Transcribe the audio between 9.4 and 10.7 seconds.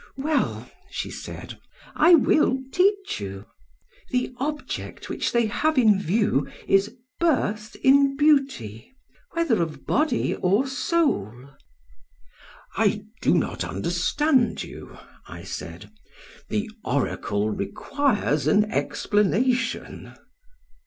of body or